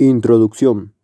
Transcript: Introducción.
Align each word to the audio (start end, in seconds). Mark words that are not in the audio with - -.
Introducción. 0.00 0.94